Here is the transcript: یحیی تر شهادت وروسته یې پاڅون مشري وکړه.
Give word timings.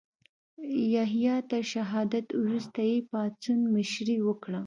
یحیی 0.95 1.35
تر 1.49 1.61
شهادت 1.73 2.25
وروسته 2.43 2.79
یې 2.89 2.97
پاڅون 3.09 3.59
مشري 3.75 4.17
وکړه. 4.23 4.59